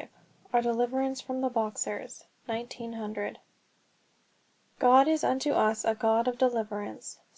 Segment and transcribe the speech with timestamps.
[0.00, 0.06] V
[0.54, 3.38] OUR DELIVERANCE FROM THE BOXERS (1900)
[4.78, 7.20] "God is unto us a God of deliverances" (Psa.